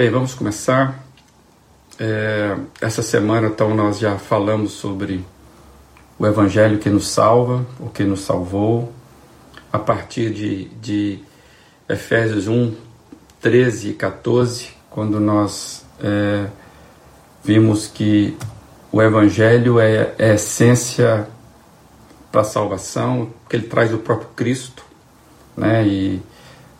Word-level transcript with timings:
Bem, 0.00 0.08
vamos 0.08 0.32
começar. 0.32 1.04
É, 1.98 2.56
essa 2.80 3.02
semana, 3.02 3.48
então, 3.48 3.74
nós 3.74 3.98
já 3.98 4.16
falamos 4.16 4.72
sobre 4.72 5.22
o 6.18 6.26
Evangelho 6.26 6.78
que 6.78 6.88
nos 6.88 7.06
salva, 7.08 7.66
o 7.78 7.90
que 7.90 8.02
nos 8.02 8.20
salvou, 8.20 8.94
a 9.70 9.78
partir 9.78 10.32
de, 10.32 10.68
de 10.80 11.18
Efésios 11.86 12.48
1, 12.48 12.74
13 13.42 13.90
e 13.90 13.92
14, 13.92 14.70
quando 14.88 15.20
nós 15.20 15.84
é, 16.02 16.46
vimos 17.44 17.86
que 17.86 18.34
o 18.90 19.02
Evangelho 19.02 19.78
é, 19.78 20.14
é 20.16 20.30
a 20.30 20.34
essência 20.34 21.28
para 22.32 22.40
a 22.40 22.44
salvação, 22.44 23.34
que 23.50 23.54
ele 23.54 23.66
traz 23.66 23.92
o 23.92 23.98
próprio 23.98 24.30
Cristo, 24.34 24.82
né? 25.54 25.86
E 25.86 26.22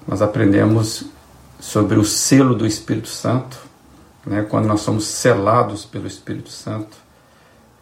nós 0.08 0.22
aprendemos 0.22 1.04
sobre 1.60 1.98
o 1.98 2.04
selo 2.04 2.54
do 2.54 2.66
Espírito 2.66 3.08
Santo, 3.08 3.58
né? 4.26 4.44
Quando 4.48 4.66
nós 4.66 4.80
somos 4.80 5.04
selados 5.04 5.84
pelo 5.84 6.06
Espírito 6.06 6.50
Santo, 6.50 6.96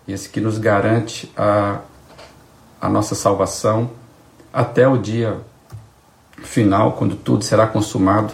esse 0.06 0.28
que 0.28 0.40
nos 0.40 0.58
garante 0.58 1.32
a, 1.36 1.80
a 2.80 2.88
nossa 2.88 3.14
salvação 3.14 3.90
até 4.52 4.86
o 4.88 4.98
dia 4.98 5.40
final, 6.42 6.92
quando 6.92 7.14
tudo 7.16 7.44
será 7.44 7.66
consumado, 7.66 8.32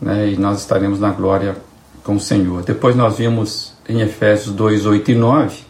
né? 0.00 0.28
E 0.28 0.36
nós 0.36 0.60
estaremos 0.60 1.00
na 1.00 1.10
glória 1.10 1.56
com 2.04 2.16
o 2.16 2.20
Senhor. 2.20 2.62
Depois 2.62 2.94
nós 2.94 3.16
vimos 3.16 3.72
em 3.88 4.00
Efésios 4.00 4.54
2, 4.54 4.86
8 4.86 5.10
e 5.10 5.14
9 5.14 5.68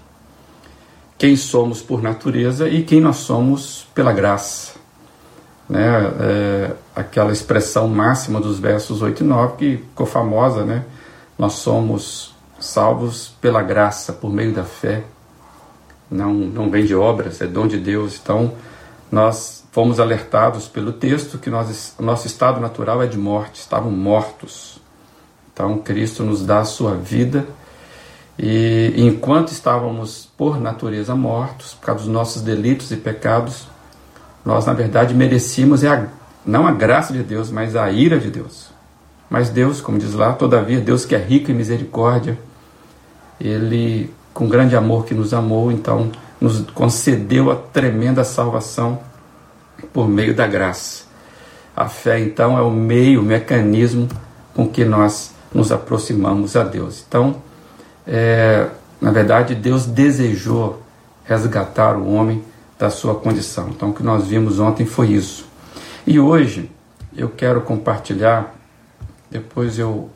quem 1.18 1.34
somos 1.34 1.82
por 1.82 2.00
natureza 2.00 2.68
e 2.68 2.84
quem 2.84 3.00
nós 3.00 3.16
somos 3.16 3.86
pela 3.92 4.12
graça. 4.12 4.74
Né? 5.68 5.82
É, 6.20 6.70
aquela 6.98 7.32
expressão 7.32 7.86
máxima 7.86 8.40
dos 8.40 8.58
versos 8.58 9.02
8 9.02 9.22
e 9.22 9.26
9 9.26 9.56
que 9.56 9.76
ficou 9.76 10.06
famosa, 10.06 10.64
né? 10.64 10.84
Nós 11.38 11.54
somos 11.54 12.34
salvos 12.58 13.32
pela 13.40 13.62
graça, 13.62 14.12
por 14.12 14.32
meio 14.32 14.52
da 14.52 14.64
fé. 14.64 15.04
Não, 16.10 16.34
não 16.34 16.70
vem 16.70 16.84
de 16.84 16.94
obras, 16.94 17.40
é 17.40 17.46
dom 17.46 17.68
de 17.68 17.78
Deus. 17.78 18.18
Então, 18.20 18.52
nós 19.12 19.64
fomos 19.70 20.00
alertados 20.00 20.66
pelo 20.66 20.92
texto 20.92 21.38
que 21.38 21.48
nós, 21.48 21.94
nosso 22.00 22.26
estado 22.26 22.60
natural 22.60 23.00
é 23.02 23.06
de 23.06 23.16
morte, 23.16 23.60
estavam 23.60 23.92
mortos. 23.92 24.80
Então, 25.52 25.78
Cristo 25.78 26.24
nos 26.24 26.44
dá 26.44 26.60
a 26.60 26.64
sua 26.64 26.94
vida 26.94 27.46
e 28.38 28.94
enquanto 28.96 29.48
estávamos 29.48 30.28
por 30.36 30.60
natureza 30.60 31.14
mortos, 31.14 31.74
por 31.74 31.86
causa 31.86 32.04
dos 32.04 32.12
nossos 32.12 32.42
delitos 32.42 32.90
e 32.90 32.96
pecados, 32.96 33.66
nós 34.44 34.64
na 34.66 34.72
verdade 34.72 35.12
merecíamos 35.12 35.82
é 35.82 35.88
a, 35.88 36.06
não 36.44 36.66
a 36.66 36.72
graça 36.72 37.12
de 37.12 37.22
Deus, 37.22 37.50
mas 37.50 37.76
a 37.76 37.90
ira 37.90 38.18
de 38.18 38.30
Deus. 38.30 38.68
Mas 39.28 39.50
Deus, 39.50 39.80
como 39.80 39.98
diz 39.98 40.14
lá, 40.14 40.32
todavia, 40.32 40.80
Deus 40.80 41.04
que 41.04 41.14
é 41.14 41.18
rico 41.18 41.50
em 41.50 41.54
misericórdia, 41.54 42.38
Ele, 43.40 44.12
com 44.32 44.48
grande 44.48 44.74
amor 44.74 45.04
que 45.04 45.14
nos 45.14 45.34
amou, 45.34 45.70
então 45.70 46.10
nos 46.40 46.60
concedeu 46.72 47.50
a 47.50 47.56
tremenda 47.56 48.24
salvação 48.24 49.00
por 49.92 50.08
meio 50.08 50.34
da 50.34 50.46
graça. 50.46 51.04
A 51.76 51.88
fé, 51.88 52.18
então, 52.18 52.58
é 52.58 52.62
o 52.62 52.70
meio, 52.70 53.20
o 53.20 53.24
mecanismo 53.24 54.08
com 54.54 54.68
que 54.68 54.84
nós 54.84 55.32
nos 55.52 55.70
aproximamos 55.70 56.56
a 56.56 56.64
Deus. 56.64 57.04
Então, 57.06 57.36
é, 58.06 58.68
na 59.00 59.10
verdade, 59.10 59.54
Deus 59.54 59.86
desejou 59.86 60.82
resgatar 61.24 61.96
o 61.96 62.12
homem 62.12 62.42
da 62.78 62.90
sua 62.90 63.14
condição. 63.14 63.68
Então, 63.68 63.90
o 63.90 63.94
que 63.94 64.02
nós 64.02 64.26
vimos 64.26 64.58
ontem 64.58 64.86
foi 64.86 65.08
isso. 65.08 65.47
E 66.10 66.18
hoje 66.18 66.70
eu 67.14 67.28
quero 67.28 67.60
compartilhar, 67.60 68.54
depois 69.30 69.78
eu, 69.78 70.08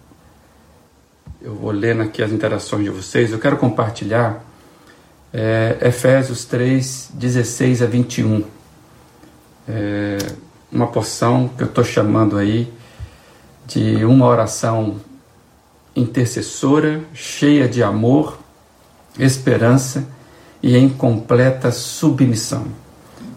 eu 1.39 1.55
vou 1.55 1.71
lendo 1.71 2.01
aqui 2.01 2.23
as 2.23 2.33
interações 2.33 2.85
de 2.85 2.89
vocês, 2.89 3.31
eu 3.31 3.39
quero 3.39 3.59
compartilhar 3.59 4.43
é, 5.35 5.77
Efésios 5.83 6.47
3, 6.47 7.11
16 7.13 7.83
a 7.83 7.87
21. 7.87 8.43
É, 9.69 10.17
uma 10.73 10.87
porção 10.87 11.47
que 11.49 11.63
eu 11.63 11.67
estou 11.67 11.85
chamando 11.85 12.39
aí 12.39 12.73
de 13.67 14.03
uma 14.07 14.25
oração 14.25 14.99
intercessora, 15.95 17.03
cheia 17.13 17.69
de 17.69 17.83
amor, 17.83 18.39
esperança 19.19 20.09
e 20.63 20.75
em 20.75 20.89
completa 20.89 21.71
submissão. 21.71 22.69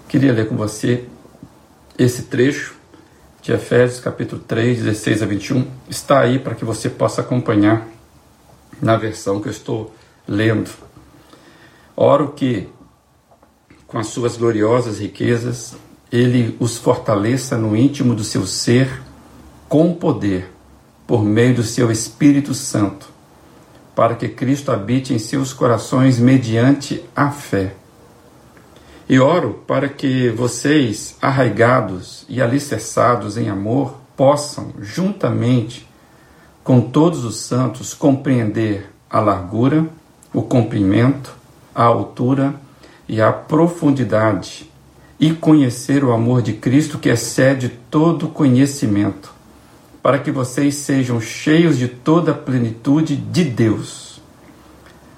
Queria 0.07 0.31
ler 0.31 0.47
com 0.47 0.55
você 0.55 1.09
esse 1.97 2.23
trecho 2.23 2.75
de 3.41 3.53
Efésios 3.53 3.99
capítulo 3.99 4.41
3, 4.41 4.79
16 4.83 5.21
a 5.21 5.25
21. 5.25 5.67
Está 5.89 6.19
aí 6.19 6.39
para 6.39 6.55
que 6.55 6.65
você 6.65 6.89
possa 6.89 7.21
acompanhar 7.21 7.87
na 8.81 8.97
versão 8.97 9.39
que 9.39 9.47
eu 9.47 9.51
estou 9.51 9.93
lendo. 10.27 10.69
Oro 11.95 12.33
que, 12.33 12.67
com 13.87 13.97
as 13.97 14.07
suas 14.07 14.35
gloriosas 14.35 14.99
riquezas, 14.99 15.75
ele 16.11 16.55
os 16.59 16.77
fortaleça 16.77 17.57
no 17.57 17.75
íntimo 17.75 18.13
do 18.13 18.23
seu 18.23 18.45
ser 18.45 19.01
com 19.69 19.93
poder 19.93 20.51
por 21.07 21.23
meio 21.23 21.55
do 21.55 21.63
seu 21.63 21.91
Espírito 21.91 22.53
Santo, 22.53 23.07
para 23.95 24.15
que 24.15 24.27
Cristo 24.27 24.71
habite 24.71 25.13
em 25.13 25.19
seus 25.19 25.53
corações 25.53 26.19
mediante 26.19 27.03
a 27.15 27.31
fé. 27.31 27.75
E 29.07 29.19
oro 29.19 29.63
para 29.67 29.87
que 29.87 30.29
vocês, 30.29 31.15
arraigados 31.21 32.25
e 32.27 32.41
alicerçados 32.41 33.37
em 33.37 33.49
amor, 33.49 33.95
possam, 34.17 34.73
juntamente 34.81 35.87
com 36.63 36.81
todos 36.81 37.23
os 37.23 37.37
santos, 37.37 37.93
compreender 37.93 38.89
a 39.07 39.19
largura, 39.19 39.85
o 40.33 40.41
comprimento, 40.41 41.35
a 41.73 41.83
altura 41.83 42.55
e 43.07 43.21
a 43.21 43.31
profundidade, 43.31 44.71
e 45.19 45.31
conhecer 45.31 46.03
o 46.03 46.11
amor 46.11 46.41
de 46.41 46.53
Cristo 46.53 46.97
que 46.97 47.09
excede 47.09 47.69
todo 47.89 48.27
conhecimento 48.27 49.35
para 50.05 50.19
que 50.19 50.29
vocês 50.29 50.75
sejam 50.75 51.19
cheios 51.19 51.79
de 51.79 51.87
toda 51.87 52.31
a 52.31 52.35
plenitude 52.35 53.15
de 53.15 53.43
Deus. 53.43 54.21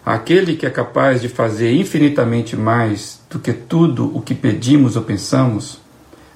Aquele 0.06 0.56
que 0.56 0.66
é 0.66 0.70
capaz 0.70 1.22
de 1.22 1.28
fazer 1.28 1.74
infinitamente 1.74 2.56
mais 2.56 3.17
do 3.30 3.40
que 3.40 3.54
tudo 3.54 4.16
o 4.16 4.22
que 4.22 4.34
pedimos 4.34 4.96
ou 4.96 5.04
pensamos, 5.04 5.80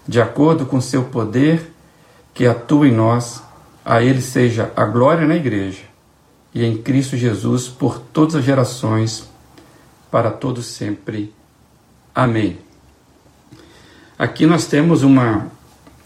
de 0.08 0.22
acordo 0.22 0.66
com 0.66 0.82
seu 0.82 1.06
poder 1.06 1.72
que 2.34 2.46
atua 2.46 2.88
em 2.88 2.92
nós, 2.92 3.42
a 3.84 4.02
Ele 4.02 4.22
seja 4.22 4.72
a 4.76 4.86
glória 4.86 5.28
na 5.28 5.36
Igreja 5.36 5.84
e 6.54 6.66
em 6.66 6.78
Cristo 6.78 7.18
Jesus 7.18 7.68
por 7.68 8.00
todas 8.00 8.36
as 8.36 8.44
gerações, 8.44 9.30
para 10.10 10.30
todos 10.30 10.66
sempre. 10.66 11.34
Amém. 12.14 12.60
Aqui 14.18 14.46
nós 14.46 14.68
temos 14.68 15.02
uma, 15.02 15.48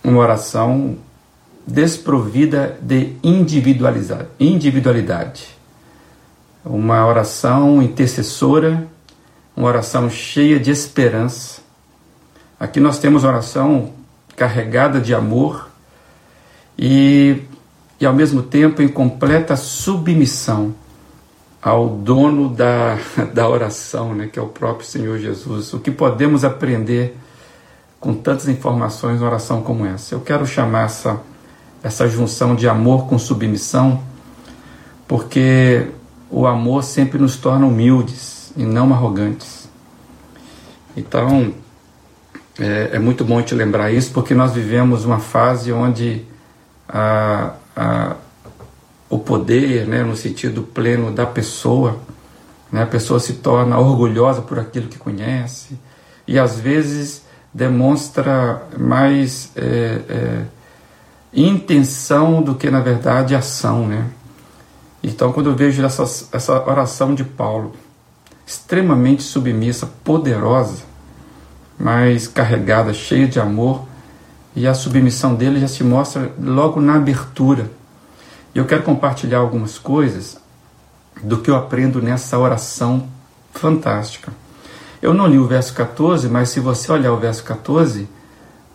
uma 0.03 0.19
oração 0.19 0.97
desprovida 1.67 2.77
de 2.81 3.13
individualidade. 3.23 5.55
Uma 6.63 7.05
oração 7.05 7.81
intercessora, 7.81 8.87
uma 9.55 9.67
oração 9.67 10.09
cheia 10.09 10.59
de 10.59 10.69
esperança. 10.69 11.61
Aqui 12.59 12.79
nós 12.79 12.99
temos 12.99 13.23
oração 13.23 13.93
carregada 14.35 14.99
de 14.99 15.13
amor 15.13 15.69
e, 16.77 17.41
e 17.99 18.05
ao 18.05 18.13
mesmo 18.13 18.43
tempo 18.43 18.81
em 18.81 18.87
completa 18.87 19.55
submissão 19.55 20.75
ao 21.61 21.89
dono 21.89 22.49
da, 22.49 22.97
da 23.33 23.47
oração, 23.47 24.13
né, 24.13 24.27
que 24.31 24.37
é 24.37 24.41
o 24.41 24.47
próprio 24.47 24.85
Senhor 24.85 25.17
Jesus. 25.17 25.73
O 25.73 25.79
que 25.79 25.89
podemos 25.89 26.43
aprender 26.43 27.17
com 27.99 28.13
tantas 28.13 28.47
informações 28.47 29.21
em 29.21 29.23
oração 29.23 29.61
como 29.61 29.85
essa? 29.85 30.13
Eu 30.13 30.21
quero 30.21 30.45
chamar 30.45 30.85
essa 30.85 31.21
essa 31.85 32.09
junção 32.09 32.55
de 32.55 32.67
amor 32.67 33.05
com 33.05 33.19
submissão, 33.19 34.01
porque 35.07 35.85
o 36.31 36.47
amor 36.47 36.83
sempre 36.83 37.19
nos 37.19 37.37
torna 37.37 37.67
humildes 37.67 38.34
e 38.55 38.63
não 38.63 38.93
arrogantes. 38.93 39.69
Então, 40.95 41.53
é, 42.59 42.91
é 42.93 42.99
muito 42.99 43.25
bom 43.25 43.41
te 43.41 43.53
lembrar 43.53 43.91
isso, 43.91 44.11
porque 44.11 44.33
nós 44.33 44.53
vivemos 44.53 45.03
uma 45.05 45.19
fase 45.19 45.71
onde 45.71 46.23
a, 46.87 47.53
a, 47.75 48.15
o 49.09 49.19
poder, 49.19 49.87
né, 49.87 50.03
no 50.03 50.15
sentido 50.15 50.63
pleno 50.63 51.11
da 51.11 51.25
pessoa, 51.25 51.99
né, 52.71 52.83
a 52.83 52.87
pessoa 52.87 53.19
se 53.19 53.33
torna 53.33 53.77
orgulhosa 53.77 54.41
por 54.41 54.57
aquilo 54.59 54.87
que 54.87 54.97
conhece 54.97 55.77
e 56.27 56.39
às 56.39 56.59
vezes 56.59 57.23
demonstra 57.53 58.63
mais 58.77 59.51
é, 59.55 60.01
é, 60.09 60.41
intenção 61.33 62.41
do 62.41 62.55
que, 62.55 62.69
na 62.69 62.81
verdade, 62.81 63.35
ação, 63.35 63.87
né? 63.87 64.05
Então, 65.01 65.31
quando 65.31 65.51
eu 65.51 65.55
vejo 65.55 65.83
essa, 65.85 66.03
essa 66.35 66.67
oração 66.67 67.13
de 67.13 67.23
Paulo, 67.23 67.73
extremamente 68.45 69.23
submissa, 69.23 69.87
poderosa, 70.03 70.83
mas 71.77 72.27
carregada, 72.27 72.93
cheia 72.93 73.27
de 73.27 73.39
amor, 73.39 73.85
e 74.55 74.67
a 74.67 74.73
submissão 74.73 75.35
dele 75.35 75.59
já 75.59 75.67
se 75.67 75.83
mostra 75.83 76.31
logo 76.39 76.79
na 76.79 76.95
abertura. 76.95 77.69
E 78.53 78.57
eu 78.57 78.65
quero 78.65 78.83
compartilhar 78.83 79.39
algumas 79.39 79.77
coisas 79.77 80.37
do 81.21 81.39
que 81.39 81.49
eu 81.49 81.55
aprendo 81.55 82.01
nessa 82.01 82.37
oração 82.37 83.07
fantástica. 83.51 84.31
Eu 85.01 85.13
não 85.13 85.27
li 85.27 85.37
o 85.37 85.45
verso 85.45 85.73
14, 85.73 86.29
mas 86.29 86.49
se 86.49 86.59
você 86.59 86.91
olhar 86.91 87.11
o 87.11 87.17
verso 87.17 87.43
14, 87.43 88.07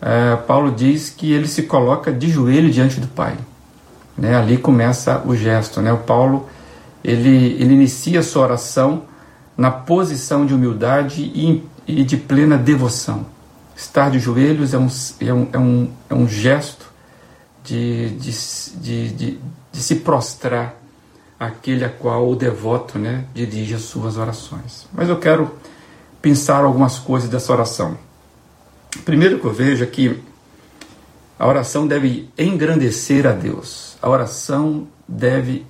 é, 0.01 0.35
Paulo 0.35 0.71
diz 0.71 1.09
que 1.09 1.31
ele 1.31 1.47
se 1.47 1.63
coloca 1.63 2.11
de 2.11 2.29
joelho 2.29 2.69
diante 2.69 2.99
do 2.99 3.07
Pai. 3.07 3.35
Né? 4.17 4.35
Ali 4.35 4.57
começa 4.57 5.21
o 5.25 5.35
gesto. 5.35 5.81
Né? 5.81 5.91
O 5.91 5.97
Paulo 5.97 6.47
ele, 7.03 7.57
ele 7.59 7.73
inicia 7.73 8.19
a 8.19 8.23
sua 8.23 8.43
oração 8.43 9.03
na 9.57 9.71
posição 9.71 10.45
de 10.45 10.53
humildade 10.53 11.21
e, 11.21 11.63
e 11.87 12.03
de 12.03 12.17
plena 12.17 12.57
devoção. 12.57 13.25
Estar 13.75 14.11
de 14.11 14.19
joelhos 14.19 14.73
é 14.73 14.77
um, 14.77 14.87
é 15.19 15.33
um, 15.33 15.47
é 15.53 15.57
um, 15.57 15.91
é 16.09 16.13
um 16.13 16.27
gesto 16.27 16.91
de, 17.63 18.09
de, 18.11 18.31
de, 18.77 19.09
de, 19.09 19.39
de 19.71 19.81
se 19.81 19.95
prostrar 19.95 20.75
aquele 21.39 21.83
a 21.83 21.89
qual 21.89 22.29
o 22.29 22.35
devoto 22.35 22.99
né, 22.99 23.25
dirige 23.33 23.73
as 23.73 23.81
suas 23.81 24.17
orações. 24.17 24.87
Mas 24.93 25.09
eu 25.09 25.17
quero 25.17 25.51
pensar 26.21 26.63
algumas 26.63 26.99
coisas 26.99 27.29
dessa 27.29 27.51
oração. 27.51 27.97
Primeiro 29.03 29.39
que 29.39 29.45
eu 29.45 29.53
vejo 29.53 29.83
é 29.83 29.87
que 29.87 30.21
a 31.39 31.47
oração 31.47 31.87
deve 31.87 32.29
engrandecer 32.37 33.25
a 33.25 33.31
Deus. 33.31 33.97
A 33.99 34.07
oração 34.07 34.87
deve 35.07 35.65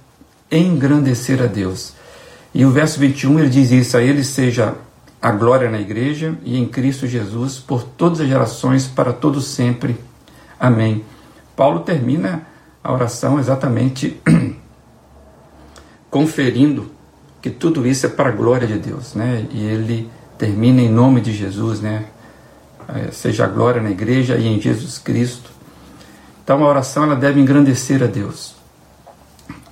engrandecer 0.52 1.42
a 1.42 1.46
Deus. 1.46 1.94
E 2.54 2.66
o 2.66 2.72
verso 2.72 3.00
21 3.00 3.40
ele 3.40 3.50
diz 3.50 3.72
isso: 3.72 3.98
a 3.98 4.02
Ele 4.02 4.24
seja 4.24 4.76
a 5.22 5.32
glória 5.32 5.70
na 5.70 5.80
igreja 5.80 6.36
e 6.44 6.58
em 6.58 6.68
Cristo 6.68 7.06
Jesus 7.06 7.60
por 7.60 7.84
todas 7.84 8.20
as 8.22 8.28
gerações, 8.28 8.88
para 8.88 9.14
todos 9.14 9.46
sempre. 9.48 9.96
Amém. 10.60 11.06
Paulo 11.56 11.82
termina 11.82 12.48
a 12.84 12.92
oração 12.92 13.40
exatamente 13.40 14.20
conferindo 16.10 16.92
que 17.42 17.50
tudo 17.50 17.88
isso 17.88 18.06
é 18.06 18.10
para 18.10 18.30
a 18.30 18.32
glória 18.32 18.68
de 18.68 18.78
Deus, 18.78 19.14
né? 19.14 19.46
E 19.52 19.64
ele 19.64 20.10
termina 20.38 20.82
em 20.82 20.90
nome 20.90 21.22
de 21.22 21.32
Jesus, 21.32 21.82
né? 21.82 22.06
É, 22.88 23.12
seja 23.12 23.46
a 23.46 23.48
glória 23.48 23.82
na 23.82 23.92
igreja 23.92 24.36
e 24.38 24.48
em 24.48 24.60
Jesus 24.60 24.98
Cristo. 24.98 25.52
Então 26.44 26.64
a 26.64 26.68
oração 26.68 27.04
ela 27.04 27.16
deve 27.16 27.40
engrandecer 27.40 28.04
a 28.04 28.08
Deus. 28.08 28.56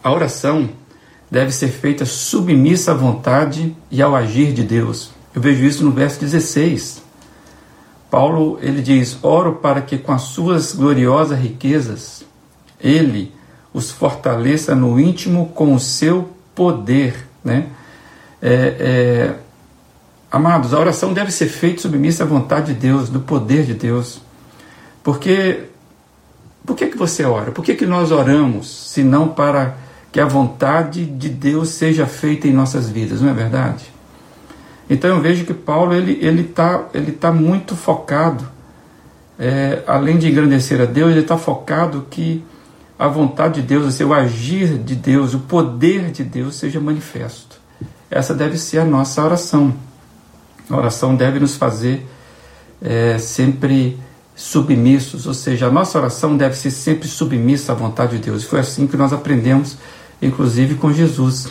A 0.03 0.11
oração 0.11 0.69
deve 1.29 1.51
ser 1.51 1.69
feita 1.69 2.05
submissa 2.05 2.91
à 2.91 2.93
vontade 2.95 3.75
e 3.91 4.01
ao 4.01 4.15
agir 4.15 4.53
de 4.53 4.63
Deus. 4.63 5.11
Eu 5.33 5.41
vejo 5.41 5.63
isso 5.63 5.83
no 5.83 5.91
verso 5.91 6.19
16. 6.19 7.01
Paulo 8.09 8.57
ele 8.61 8.81
diz: 8.81 9.17
"Oro 9.21 9.55
para 9.55 9.81
que 9.81 9.97
com 9.97 10.11
as 10.11 10.23
suas 10.23 10.73
gloriosas 10.73 11.39
riquezas 11.39 12.23
ele 12.81 13.31
os 13.73 13.91
fortaleça 13.91 14.75
no 14.75 14.99
íntimo 14.99 15.51
com 15.53 15.73
o 15.73 15.79
seu 15.79 16.29
poder. 16.55 17.27
Né? 17.43 17.67
É, 18.41 18.51
é, 18.51 19.35
amados, 20.31 20.73
a 20.73 20.79
oração 20.79 21.13
deve 21.13 21.31
ser 21.31 21.47
feita 21.47 21.81
submissa 21.81 22.23
à 22.23 22.27
vontade 22.27 22.73
de 22.73 22.79
Deus, 22.79 23.09
do 23.09 23.19
poder 23.19 23.63
de 23.65 23.73
Deus. 23.73 24.21
Porque 25.03 25.65
por 26.65 26.75
que, 26.75 26.87
que 26.87 26.97
você 26.97 27.23
ora? 27.23 27.51
Por 27.51 27.63
que, 27.63 27.75
que 27.75 27.85
nós 27.85 28.11
oramos, 28.11 28.89
se 28.91 29.03
não 29.03 29.27
para 29.27 29.77
que 30.11 30.19
a 30.19 30.25
vontade 30.25 31.06
de 31.06 31.29
Deus 31.29 31.69
seja 31.69 32.06
feita 32.06 32.47
em 32.47 32.53
nossas 32.53 32.89
vidas, 32.89 33.21
não 33.21 33.29
é 33.29 33.33
verdade? 33.33 33.85
Então 34.89 35.09
eu 35.09 35.21
vejo 35.21 35.45
que 35.45 35.53
Paulo 35.53 35.94
ele 35.94 36.17
ele 36.21 36.41
está 36.41 36.85
ele 36.94 37.11
tá 37.11 37.31
muito 37.31 37.75
focado, 37.75 38.47
é, 39.38 39.83
além 39.85 40.17
de 40.17 40.27
engrandecer 40.27 40.81
a 40.81 40.85
Deus, 40.85 41.11
ele 41.11 41.21
está 41.21 41.38
focado 41.38 42.07
que 42.09 42.44
a 42.97 43.07
vontade 43.07 43.61
de 43.61 43.67
Deus, 43.67 43.85
o 43.85 43.91
seu 43.91 44.13
agir 44.13 44.77
de 44.77 44.94
Deus, 44.94 45.33
o 45.33 45.39
poder 45.39 46.12
de 46.12 46.23
Deus 46.23 46.55
seja 46.55 46.81
manifesto. 46.81 47.57
Essa 48.12 48.33
deve 48.33 48.57
ser 48.57 48.79
a 48.79 48.85
nossa 48.85 49.23
oração. 49.23 49.73
A 50.69 50.75
oração 50.75 51.15
deve 51.15 51.39
nos 51.39 51.55
fazer 51.55 52.05
é, 52.81 53.17
sempre 53.17 53.97
submissos, 54.35 55.27
ou 55.27 55.33
seja, 55.33 55.67
a 55.67 55.71
nossa 55.71 55.97
oração 55.97 56.35
deve 56.35 56.55
ser 56.55 56.71
sempre 56.71 57.07
submissa 57.07 57.71
à 57.71 57.75
vontade 57.75 58.17
de 58.17 58.23
Deus. 58.23 58.44
Foi 58.44 58.59
assim 58.59 58.88
que 58.88 58.97
nós 58.97 59.13
aprendemos, 59.13 59.77
inclusive 60.21 60.75
com 60.75 60.92
Jesus, 60.92 61.50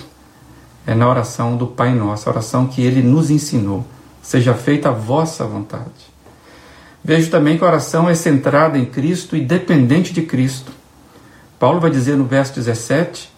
é 0.87 0.95
na 0.95 1.09
oração 1.09 1.57
do 1.57 1.67
Pai 1.67 1.95
Nosso, 1.95 2.29
a 2.29 2.33
oração 2.33 2.67
que 2.67 2.83
Ele 2.83 3.03
nos 3.03 3.31
ensinou. 3.31 3.87
Seja 4.23 4.55
feita 4.55 4.89
a 4.89 4.93
vossa 4.93 5.45
vontade. 5.45 6.09
Vejo 7.05 7.31
também 7.31 7.57
que 7.57 7.65
a 7.65 7.67
oração 7.67 8.09
é 8.09 8.15
centrada 8.15 8.79
em 8.79 8.85
Cristo 8.85 9.37
e 9.37 9.41
dependente 9.41 10.13
de 10.13 10.23
Cristo. 10.23 10.73
Paulo 11.59 11.81
vai 11.81 11.91
dizer 11.91 12.17
no 12.17 12.25
verso 12.25 12.55
17: 12.55 13.31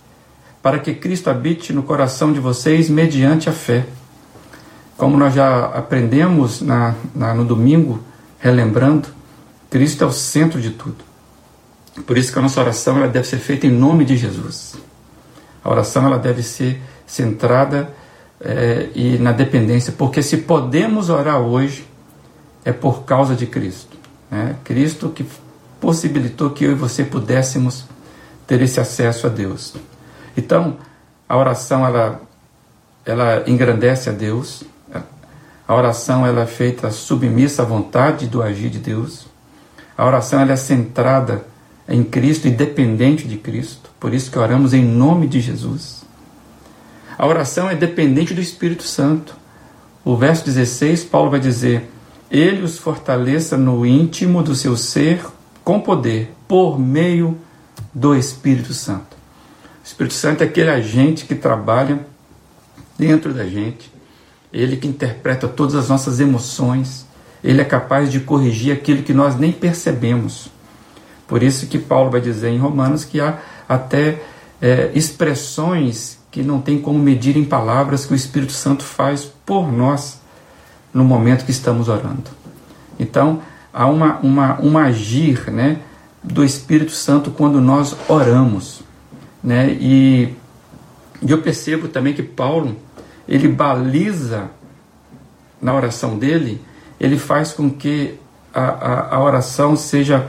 para 0.63 0.79
que 0.79 0.95
Cristo 0.95 1.31
habite 1.31 1.73
no 1.73 1.83
coração 1.83 2.33
de 2.33 2.41
vocês 2.41 2.91
mediante 2.91 3.49
a 3.49 3.53
fé. 3.53 3.87
Como 4.97 5.17
nós 5.17 5.35
já 5.35 5.67
aprendemos 5.67 6.61
na, 6.61 6.95
na, 7.15 7.35
no 7.35 7.45
domingo, 7.45 8.03
relembrando, 8.39 9.09
Cristo 9.71 10.05
é 10.05 10.07
o 10.07 10.13
centro 10.13 10.61
de 10.61 10.71
tudo. 10.71 11.05
Por 12.07 12.19
isso 12.19 12.33
que 12.33 12.39
a 12.39 12.43
nossa 12.43 12.61
oração 12.61 13.01
deve 13.09 13.27
ser 13.27 13.39
feita 13.39 13.67
em 13.67 13.71
nome 13.71 14.05
de 14.05 14.17
Jesus. 14.17 14.75
A 15.65 15.71
oração 15.71 16.07
ela 16.07 16.19
deve 16.19 16.43
ser 16.43 16.81
centrada 17.07 17.93
é, 18.41 18.89
e 18.95 19.19
na 19.19 19.33
dependência, 19.33 19.93
porque 19.93 20.23
se 20.23 20.39
podemos 20.39 21.11
orar 21.11 21.41
hoje, 21.41 21.87
é 22.65 22.73
por 22.73 23.05
causa 23.05 23.35
de 23.35 23.47
Cristo. 23.47 23.97
Né? 24.31 24.57
Cristo 24.65 25.11
que 25.11 25.27
possibilitou 25.81 26.51
que 26.51 26.65
eu 26.65 26.73
e 26.73 26.75
você 26.75 27.05
pudéssemos 27.05 27.85
ter 28.47 28.61
esse 28.63 28.81
acesso 28.81 29.27
a 29.27 29.31
Deus. 29.31 29.75
Então, 30.37 30.77
a 31.29 31.37
oração 31.37 31.87
ela, 31.87 32.21
ela 33.05 33.45
engrandece 33.47 34.11
a 34.11 34.13
Deus. 34.13 34.65
A 35.67 35.75
oração 35.75 36.27
ela 36.27 36.43
é 36.43 36.47
feita 36.47 36.91
submissa 36.91 37.63
à 37.63 37.65
vontade 37.65 38.27
do 38.27 38.43
agir 38.43 38.71
de 38.71 38.79
Deus. 38.79 39.27
A 39.97 40.05
oração 40.05 40.41
ela 40.41 40.53
é 40.53 40.57
centrada 40.57 41.45
em 41.91 42.05
Cristo 42.05 42.47
e 42.47 42.51
dependente 42.51 43.27
de 43.27 43.37
Cristo. 43.37 43.91
Por 43.99 44.15
isso 44.15 44.31
que 44.31 44.39
oramos 44.39 44.73
em 44.73 44.85
nome 44.85 45.27
de 45.27 45.41
Jesus. 45.41 46.05
A 47.19 47.27
oração 47.27 47.69
é 47.69 47.75
dependente 47.75 48.33
do 48.33 48.41
Espírito 48.41 48.85
Santo. 48.85 49.35
O 50.05 50.17
verso 50.17 50.45
16, 50.45 51.05
Paulo 51.05 51.31
vai 51.31 51.41
dizer: 51.41 51.91
Ele 52.31 52.63
os 52.63 52.79
fortaleça 52.79 53.59
no 53.59 53.85
íntimo 53.85 54.43
do 54.43 54.55
seu 54.55 54.77
ser 54.77 55.21
com 55.65 55.81
poder, 55.81 56.33
por 56.47 56.79
meio 56.79 57.37
do 57.93 58.15
Espírito 58.15 58.73
Santo. 58.73 59.17
O 59.83 59.87
Espírito 59.87 60.15
Santo 60.15 60.43
é 60.43 60.47
aquele 60.47 60.71
agente 60.71 61.25
que 61.25 61.35
trabalha 61.35 62.07
dentro 62.97 63.35
da 63.35 63.45
gente, 63.47 63.93
ele 64.53 64.77
que 64.77 64.87
interpreta 64.87 65.49
todas 65.49 65.75
as 65.75 65.89
nossas 65.89 66.21
emoções, 66.21 67.07
ele 67.43 67.61
é 67.61 67.65
capaz 67.65 68.13
de 68.13 68.21
corrigir 68.21 68.73
aquilo 68.73 69.03
que 69.03 69.13
nós 69.13 69.37
nem 69.37 69.51
percebemos. 69.51 70.51
Por 71.31 71.43
isso 71.43 71.69
que 71.69 71.79
Paulo 71.79 72.11
vai 72.11 72.21
dizer 72.21 72.51
em 72.51 72.59
Romanos 72.59 73.05
que 73.05 73.21
há 73.21 73.39
até 73.69 74.21
é, 74.61 74.91
expressões 74.95 76.19
que 76.29 76.43
não 76.43 76.61
tem 76.61 76.81
como 76.81 76.99
medir 76.99 77.37
em 77.37 77.45
palavras 77.45 78.05
que 78.05 78.13
o 78.13 78.17
Espírito 78.17 78.53
Santo 78.53 78.83
faz 78.83 79.25
por 79.47 79.73
nós 79.73 80.21
no 80.93 81.05
momento 81.05 81.45
que 81.45 81.53
estamos 81.53 81.89
orando. 81.89 82.31
Então, 82.99 83.41
há 83.73 83.87
uma, 83.87 84.19
uma, 84.19 84.61
um 84.61 84.77
agir, 84.77 85.51
né? 85.51 85.79
do 86.23 86.45
Espírito 86.45 86.93
Santo 86.93 87.31
quando 87.31 87.61
nós 87.61 87.97
oramos, 88.09 88.83
né? 89.43 89.71
E 89.81 90.35
eu 91.27 91.41
percebo 91.41 91.89
também 91.89 92.13
que 92.13 92.23
Paulo 92.23 92.77
ele 93.27 93.49
baliza 93.49 94.51
na 95.61 95.75
oração 95.75 96.19
dele, 96.19 96.61
ele 96.99 97.19
faz 97.19 97.53
com 97.53 97.71
que 97.71 98.19
a, 98.53 98.63
a, 98.63 99.17
a 99.17 99.23
oração 99.23 99.77
seja 99.77 100.29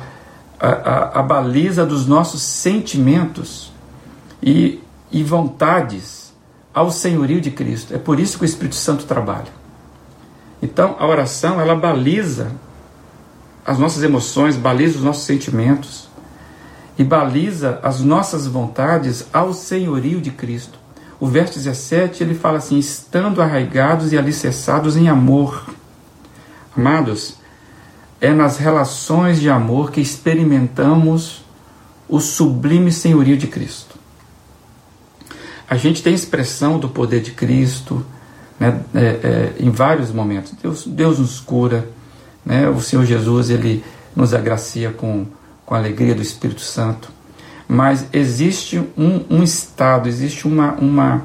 a, 0.62 0.68
a, 0.68 1.20
a, 1.20 1.24
baliza 1.24 1.84
dos 1.84 2.06
nossos 2.06 2.44
sentimentos 2.44 3.72
e, 4.44 4.80
e 5.12 5.24
vontades 5.24 6.32
ao 6.72 6.92
senhorio 6.92 7.42
de 7.42 7.50
Cristo. 7.50 7.96
É 7.96 7.98
por 7.98 8.20
isso 8.20 8.38
que 8.38 8.44
o 8.44 8.46
Espírito 8.46 8.76
Santo 8.76 9.06
trabalha. 9.06 9.52
Então, 10.62 10.96
a 11.00 11.08
oração 11.08 11.60
ela 11.60 11.76
baliza 11.76 12.52
as 13.66 13.80
nossas 13.80 14.04
emoções, 14.04 14.56
baliza 14.56 15.00
os 15.00 15.04
nossos 15.04 15.24
sentimentos 15.24 16.08
e 16.96 17.04
baliza 17.04 17.80
as 17.82 18.00
nossas 18.00 18.46
vontades 18.46 19.26
ao 19.34 19.56
senhorio 19.56 20.22
de 20.22 20.30
Cristo. 20.30 20.78
O 21.20 21.26
verso 21.26 21.56
17 21.56 22.24
ele 22.24 22.36
fala 22.36 22.60
assim: 22.60 22.78
estando 22.78 23.42
arraigados 23.42 24.14
e 24.14 24.18
alicerçados 24.18 24.96
em 24.96 25.10
amor. 25.10 25.66
Amados, 26.78 27.41
é 28.22 28.32
nas 28.32 28.58
relações 28.58 29.42
de 29.42 29.50
amor 29.50 29.92
que 29.92 30.00
experimentamos 30.00 31.44
o 32.08 32.20
sublime 32.20 32.92
senhorio 32.92 33.36
de 33.36 33.48
Cristo. 33.48 33.96
A 35.68 35.76
gente 35.76 36.04
tem 36.04 36.14
expressão 36.14 36.78
do 36.78 36.88
poder 36.88 37.22
de 37.22 37.32
Cristo 37.32 38.06
né, 38.60 38.82
é, 38.94 39.00
é, 39.00 39.54
em 39.60 39.72
vários 39.72 40.12
momentos. 40.12 40.54
Deus, 40.62 40.86
Deus 40.86 41.20
nos 41.20 41.40
cura 41.40 41.88
né? 42.46 42.68
O 42.70 42.82
Senhor 42.82 43.06
Jesus 43.06 43.50
ele 43.50 43.84
nos 44.16 44.34
agracia 44.34 44.92
com, 44.92 45.26
com 45.66 45.76
a 45.76 45.78
alegria 45.78 46.14
do 46.14 46.22
Espírito 46.22 46.62
Santo. 46.62 47.12
mas 47.68 48.06
existe 48.12 48.78
um, 48.98 49.24
um 49.30 49.44
estado, 49.44 50.10
existe 50.10 50.46
uma, 50.46 50.74
uma, 50.74 51.24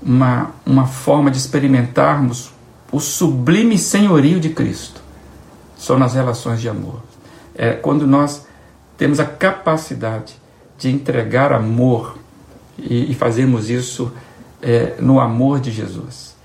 uma, 0.00 0.50
uma 0.64 0.86
forma 0.86 1.30
de 1.30 1.38
experimentarmos 1.38 2.52
o 2.92 3.00
sublime 3.00 3.76
senhorio 3.76 4.38
de 4.38 4.50
Cristo. 4.50 4.99
São 5.80 5.98
nas 5.98 6.14
relações 6.14 6.60
de 6.60 6.68
amor. 6.68 7.00
É 7.54 7.72
quando 7.72 8.06
nós 8.06 8.46
temos 8.98 9.18
a 9.18 9.24
capacidade 9.24 10.34
de 10.78 10.90
entregar 10.90 11.52
amor 11.52 12.18
e, 12.78 13.10
e 13.10 13.14
fazemos 13.14 13.70
isso 13.70 14.12
é, 14.60 14.96
no 15.00 15.18
amor 15.18 15.58
de 15.58 15.70
Jesus. 15.70 16.36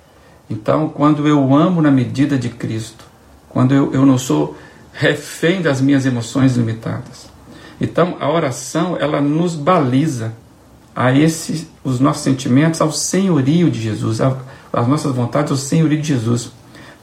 Então, 0.49 0.87
quando 0.87 1.27
eu 1.27 1.53
amo 1.53 1.81
na 1.81 1.91
medida 1.91 2.37
de 2.37 2.47
Cristo, 2.47 3.03
quando 3.49 3.73
eu, 3.73 3.93
eu 3.93 4.05
não 4.05 4.17
sou 4.17 4.55
refém 4.93 5.61
das 5.61 5.81
minhas 5.81 6.05
emoções 6.05 6.55
limitadas, 6.55 7.27
então, 7.79 8.15
a 8.21 8.31
oração, 8.31 8.95
ela 8.97 9.19
nos 9.19 9.53
baliza 9.53 10.33
a 10.95 11.11
esse, 11.11 11.67
os 11.83 11.99
nossos 11.99 12.23
sentimentos 12.23 12.79
ao 12.79 12.89
senhorio 12.89 13.69
de 13.69 13.81
Jesus, 13.81 14.21
as 14.21 14.87
nossas 14.87 15.13
vontades 15.13 15.51
ao 15.51 15.57
senhorio 15.57 16.01
de 16.01 16.07
Jesus. 16.07 16.53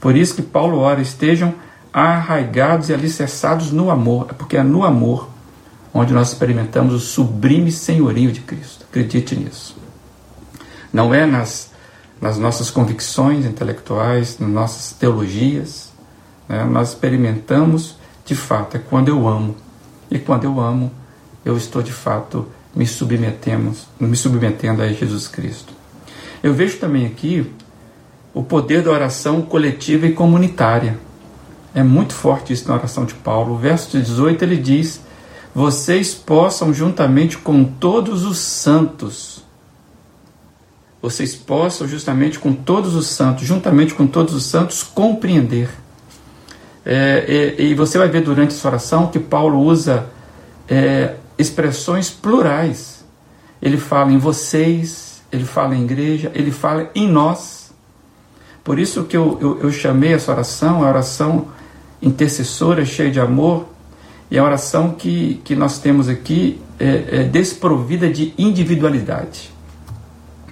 Por 0.00 0.16
isso 0.16 0.34
que 0.34 0.40
Paulo 0.40 0.78
ora, 0.78 1.02
estejam 1.02 1.54
arraigados 1.92 2.88
e 2.88 2.94
alicerçados 2.94 3.70
no 3.70 3.90
amor, 3.90 4.28
é 4.30 4.32
porque 4.32 4.56
é 4.56 4.62
no 4.62 4.84
amor 4.84 5.28
onde 5.92 6.14
nós 6.14 6.28
experimentamos 6.28 6.94
o 6.94 6.98
sublime 6.98 7.70
senhorio 7.70 8.32
de 8.32 8.40
Cristo. 8.40 8.86
Acredite 8.88 9.36
nisso. 9.36 9.76
Não 10.92 11.12
é 11.12 11.26
nas, 11.26 11.70
nas 12.20 12.38
nossas 12.38 12.70
convicções 12.70 13.44
intelectuais, 13.44 14.38
nas 14.38 14.50
nossas 14.50 14.92
teologias. 14.92 15.92
Né? 16.48 16.64
Nós 16.64 16.90
experimentamos 16.90 17.96
de 18.24 18.34
fato, 18.34 18.76
é 18.76 18.80
quando 18.80 19.08
eu 19.08 19.28
amo 19.28 19.56
e 20.10 20.18
quando 20.18 20.44
eu 20.44 20.60
amo, 20.60 20.90
eu 21.44 21.56
estou 21.56 21.82
de 21.82 21.92
fato 21.92 22.46
me 22.74 22.86
submetendo, 22.86 23.74
me 24.00 24.16
submetendo 24.16 24.82
a 24.82 24.88
Jesus 24.88 25.28
Cristo. 25.28 25.72
Eu 26.42 26.54
vejo 26.54 26.78
também 26.78 27.06
aqui 27.06 27.50
o 28.32 28.42
poder 28.42 28.82
da 28.82 28.90
oração 28.90 29.42
coletiva 29.42 30.06
e 30.06 30.12
comunitária. 30.12 30.98
É 31.74 31.82
muito 31.82 32.12
forte 32.12 32.52
isso 32.52 32.68
na 32.68 32.74
oração 32.74 33.04
de 33.04 33.14
Paulo. 33.14 33.54
O 33.54 33.58
verso 33.58 33.96
18 33.98 34.42
ele 34.42 34.56
diz: 34.56 35.00
Vocês 35.54 36.14
possam, 36.14 36.72
juntamente 36.72 37.38
com 37.38 37.64
todos 37.64 38.24
os 38.24 38.38
santos, 38.38 39.44
vocês 41.00 41.34
possam, 41.34 41.88
justamente 41.88 42.38
com 42.38 42.52
todos 42.52 42.94
os 42.94 43.06
santos, 43.08 43.46
juntamente 43.46 43.94
com 43.94 44.06
todos 44.06 44.34
os 44.34 44.44
santos, 44.44 44.82
compreender 44.82 45.68
é, 46.84 47.54
e, 47.58 47.70
e, 47.70 47.74
você 47.74 47.96
vai 47.96 48.08
ver 48.08 48.22
durante 48.22 48.54
essa 48.54 48.66
oração 48.66 49.06
que 49.06 49.18
Paulo 49.18 49.60
usa 49.60 50.06
é, 50.68 51.14
expressões 51.38 52.10
plurais. 52.10 53.04
Ele 53.60 53.76
fala 53.76 54.10
em 54.12 54.18
vocês, 54.18 55.22
ele 55.30 55.44
fala 55.44 55.76
em 55.76 55.84
igreja, 55.84 56.32
ele 56.34 56.50
fala 56.50 56.90
em 56.94 57.08
nós. 57.08 57.72
Por 58.64 58.78
isso 58.78 59.04
que 59.04 59.16
eu, 59.16 59.38
eu, 59.40 59.60
eu 59.60 59.72
chamei 59.72 60.12
essa 60.12 60.32
oração, 60.32 60.84
a 60.84 60.88
oração 60.88 61.48
intercessora, 62.02 62.84
cheia 62.84 63.10
de 63.10 63.20
amor, 63.20 63.68
e 64.30 64.38
a 64.38 64.44
oração 64.44 64.90
que, 64.90 65.40
que 65.44 65.54
nós 65.54 65.78
temos 65.78 66.08
aqui 66.08 66.60
é, 66.78 67.20
é 67.20 67.24
desprovida 67.24 68.10
de 68.10 68.34
individualidade. 68.36 69.52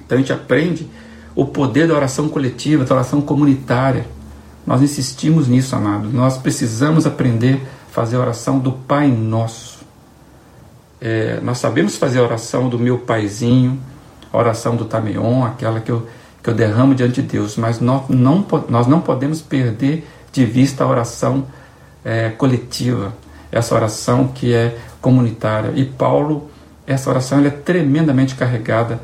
Então 0.05 0.17
a 0.17 0.21
gente 0.21 0.33
aprende 0.33 0.87
o 1.35 1.47
poder 1.47 1.89
da 1.89 1.95
oração 1.95 2.29
coletiva, 2.29 2.85
da 2.85 2.95
oração 2.95 3.21
comunitária 3.21 4.07
nós 4.67 4.83
insistimos 4.83 5.49
nisso, 5.49 5.75
amado. 5.75 6.09
Nós 6.13 6.37
precisamos 6.37 7.07
aprender 7.07 7.61
a 7.89 7.93
fazer 7.93 8.17
a 8.17 8.21
oração 8.21 8.59
do 8.59 8.73
Pai 8.73 9.09
Nosso. 9.09 9.81
É, 11.01 11.41
nós 11.43 11.59
sabemos 11.59 11.97
fazer 11.97 12.21
a 12.21 12.23
oração 12.23 12.69
do 12.69 12.79
meu 12.79 12.99
paizinho, 12.99 13.81
a 14.33 14.39
oração 14.39 14.77
do 14.77 14.85
Tameon, 14.85 15.45
aquela 15.45 15.81
que 15.81 15.91
eu, 15.91 16.07
que 16.43 16.51
eu 16.51 16.55
derramo 16.55 16.95
diante 16.95 17.23
de 17.23 17.29
Deus, 17.29 17.57
mas 17.57 17.81
nós 17.81 18.09
não, 18.09 18.47
nós 18.69 18.87
não 18.87 19.01
podemos 19.01 19.41
perder 19.41 20.07
de 20.33 20.45
vista 20.45 20.85
a 20.85 20.87
oração 20.87 21.47
é, 22.05 22.31
coletiva, 22.31 23.15
essa 23.51 23.75
oração 23.75 24.29
que 24.29 24.55
é 24.55 24.77
comunitária. 25.01 25.73
E 25.75 25.85
Paulo, 25.85 26.51
essa 26.87 27.11
oração 27.11 27.45
é 27.45 27.51
tremendamente 27.51 28.35
carregada 28.35 29.01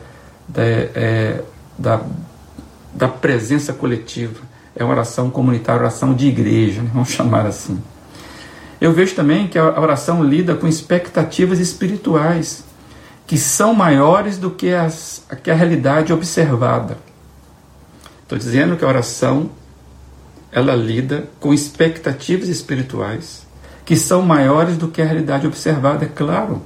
da, 0.49 0.62
é, 0.62 1.42
da, 1.78 2.00
da 2.95 3.09
presença 3.09 3.73
coletiva 3.73 4.47
é 4.76 4.85
uma 4.85 4.92
oração 4.92 5.30
comunitária, 5.30 5.80
oração 5.80 6.14
de 6.14 6.28
igreja, 6.28 6.83
né? 6.83 6.90
vamos 6.92 7.09
chamar 7.09 7.47
assim. 7.47 7.83
Eu 8.78 8.92
vejo 8.92 9.14
também 9.14 9.49
que 9.49 9.59
a 9.59 9.80
oração 9.80 10.23
lida 10.23 10.54
com 10.54 10.68
expectativas 10.68 11.59
espirituais 11.59 12.62
que 13.26 13.38
são 13.38 13.75
maiores 13.75 14.37
do 14.37 14.50
que, 14.50 14.73
as, 14.73 15.25
que 15.42 15.50
a 15.50 15.54
realidade 15.54 16.12
observada. 16.12 16.99
Estou 18.23 18.37
dizendo 18.37 18.76
que 18.76 18.85
a 18.85 18.88
oração 18.88 19.50
ela 20.57 20.75
lida 20.75 21.29
com 21.39 21.53
expectativas 21.53 22.49
espirituais 22.49 23.47
que 23.85 23.95
são 23.95 24.23
maiores 24.23 24.79
do 24.79 24.89
que 24.89 25.03
a 25.03 25.05
realidade 25.05 25.47
observada, 25.47 26.07
é 26.07 26.09
claro. 26.09 26.63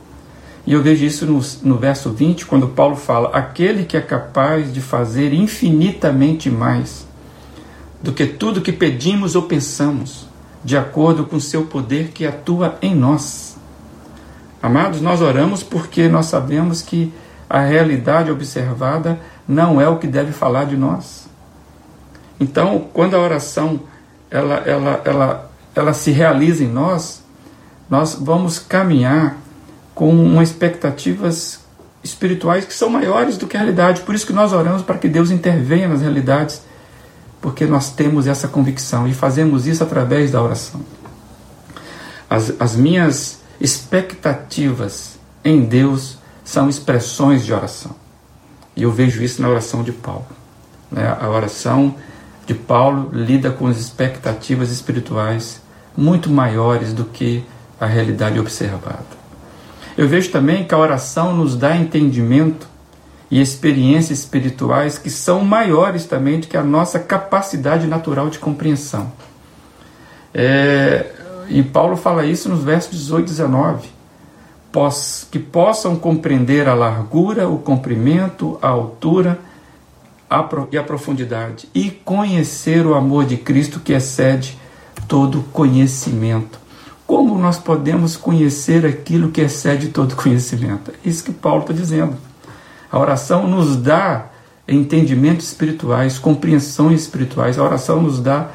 E 0.64 0.72
eu 0.72 0.80
vejo 0.80 1.04
isso 1.04 1.26
no, 1.26 1.40
no 1.64 1.76
verso 1.76 2.10
20, 2.10 2.46
quando 2.46 2.68
Paulo 2.68 2.94
fala: 2.94 3.30
aquele 3.30 3.84
que 3.84 3.96
é 3.96 4.00
capaz 4.00 4.72
de 4.72 4.80
fazer 4.80 5.34
infinitamente 5.34 6.48
mais 6.48 7.04
do 8.00 8.12
que 8.12 8.26
tudo 8.26 8.60
que 8.60 8.72
pedimos 8.72 9.34
ou 9.34 9.42
pensamos, 9.42 10.28
de 10.64 10.76
acordo 10.76 11.24
com 11.26 11.36
o 11.36 11.40
seu 11.40 11.66
poder 11.66 12.12
que 12.14 12.24
atua 12.24 12.78
em 12.80 12.94
nós. 12.94 13.56
Amados, 14.62 15.00
nós 15.00 15.20
oramos 15.20 15.64
porque 15.64 16.08
nós 16.08 16.26
sabemos 16.26 16.80
que 16.80 17.12
a 17.48 17.60
realidade 17.60 18.30
observada 18.30 19.18
não 19.48 19.80
é 19.80 19.88
o 19.88 19.98
que 19.98 20.06
deve 20.06 20.30
falar 20.30 20.64
de 20.64 20.76
nós. 20.76 21.19
Então, 22.40 22.88
quando 22.92 23.14
a 23.14 23.20
oração 23.20 23.80
ela, 24.30 24.56
ela, 24.66 25.02
ela, 25.04 25.50
ela 25.74 25.92
se 25.92 26.10
realiza 26.10 26.64
em 26.64 26.68
nós, 26.68 27.22
nós 27.88 28.16
vamos 28.18 28.58
caminhar 28.58 29.36
com 29.94 30.10
uma 30.10 30.42
expectativas 30.42 31.60
espirituais 32.02 32.64
que 32.64 32.72
são 32.72 32.88
maiores 32.88 33.36
do 33.36 33.46
que 33.46 33.56
a 33.56 33.60
realidade. 33.60 34.00
Por 34.00 34.14
isso 34.14 34.26
que 34.26 34.32
nós 34.32 34.52
oramos 34.52 34.82
para 34.82 34.96
que 34.96 35.08
Deus 35.08 35.30
intervenha 35.30 35.86
nas 35.86 36.00
realidades 36.00 36.62
porque 37.40 37.64
nós 37.64 37.90
temos 37.90 38.26
essa 38.26 38.46
convicção 38.46 39.08
e 39.08 39.14
fazemos 39.14 39.66
isso 39.66 39.82
através 39.82 40.30
da 40.30 40.42
oração. 40.42 40.80
As, 42.28 42.52
as 42.60 42.76
minhas 42.76 43.40
expectativas 43.60 45.18
em 45.44 45.62
Deus 45.62 46.18
são 46.44 46.68
expressões 46.68 47.44
de 47.44 47.52
oração. 47.52 47.92
E 48.76 48.82
eu 48.82 48.92
vejo 48.92 49.22
isso 49.22 49.40
na 49.40 49.48
oração 49.48 49.82
de 49.82 49.90
Paulo. 49.90 50.26
Né? 50.90 51.16
A 51.18 51.28
oração 51.28 51.94
de 52.46 52.54
Paulo 52.54 53.10
lida 53.12 53.50
com 53.50 53.66
as 53.66 53.78
expectativas 53.78 54.70
espirituais 54.70 55.60
muito 55.96 56.30
maiores 56.30 56.92
do 56.92 57.04
que 57.04 57.44
a 57.80 57.86
realidade 57.86 58.38
observada. 58.38 59.20
Eu 59.96 60.08
vejo 60.08 60.30
também 60.30 60.64
que 60.64 60.74
a 60.74 60.78
oração 60.78 61.34
nos 61.34 61.56
dá 61.56 61.76
entendimento 61.76 62.68
e 63.30 63.40
experiências 63.40 64.18
espirituais 64.18 64.98
que 64.98 65.10
são 65.10 65.44
maiores 65.44 66.04
também 66.04 66.40
do 66.40 66.46
que 66.46 66.56
a 66.56 66.62
nossa 66.62 66.98
capacidade 66.98 67.86
natural 67.86 68.28
de 68.28 68.38
compreensão. 68.38 69.12
É, 70.34 71.06
e 71.48 71.62
Paulo 71.62 71.96
fala 71.96 72.24
isso 72.24 72.48
nos 72.48 72.62
versos 72.62 72.98
18 72.98 73.26
e 73.26 73.30
19. 73.30 73.88
Pos, 74.72 75.26
que 75.30 75.38
possam 75.38 75.96
compreender 75.96 76.68
a 76.68 76.74
largura, 76.74 77.48
o 77.48 77.58
comprimento, 77.58 78.58
a 78.62 78.68
altura 78.68 79.38
e 80.70 80.78
a 80.78 80.82
profundidade, 80.82 81.68
e 81.74 81.90
conhecer 81.90 82.86
o 82.86 82.94
amor 82.94 83.24
de 83.24 83.36
Cristo 83.36 83.80
que 83.80 83.92
excede 83.92 84.56
todo 85.08 85.42
conhecimento. 85.52 86.60
Como 87.04 87.36
nós 87.36 87.58
podemos 87.58 88.16
conhecer 88.16 88.86
aquilo 88.86 89.32
que 89.32 89.40
excede 89.40 89.88
todo 89.88 90.14
conhecimento? 90.14 90.92
É 90.92 91.08
isso 91.08 91.24
que 91.24 91.32
Paulo 91.32 91.62
está 91.62 91.72
dizendo. 91.72 92.16
A 92.92 92.98
oração 92.98 93.48
nos 93.48 93.76
dá 93.76 94.26
entendimentos 94.68 95.46
espirituais, 95.46 96.18
compreensões 96.20 97.00
espirituais. 97.00 97.58
A 97.58 97.64
oração 97.64 98.00
nos 98.00 98.20
dá 98.20 98.50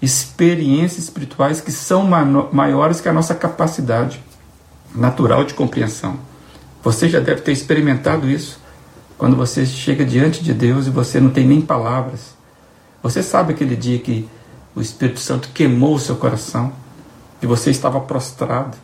experiências 0.00 1.04
espirituais 1.04 1.60
que 1.60 1.70
são 1.70 2.08
maiores 2.50 3.02
que 3.02 3.08
a 3.08 3.12
nossa 3.12 3.34
capacidade 3.34 4.22
natural 4.94 5.44
de 5.44 5.52
compreensão. 5.52 6.18
Você 6.82 7.08
já 7.08 7.20
deve 7.20 7.42
ter 7.42 7.52
experimentado 7.52 8.30
isso 8.30 8.58
quando 9.18 9.36
você 9.36 9.66
chega 9.66 10.04
diante 10.04 10.42
de 10.42 10.54
Deus 10.54 10.86
e 10.86 10.90
você 10.90 11.20
não 11.20 11.30
tem 11.30 11.44
nem 11.44 11.60
palavras. 11.60 12.36
Você 13.02 13.22
sabe 13.22 13.52
aquele 13.52 13.74
dia 13.74 13.98
que 13.98 14.28
o 14.74 14.80
Espírito 14.80 15.18
Santo 15.18 15.50
queimou 15.52 15.96
o 15.96 15.98
seu 15.98 16.14
coração, 16.14 16.72
que 17.40 17.46
você 17.46 17.70
estava 17.70 18.00
prostrado 18.00 18.76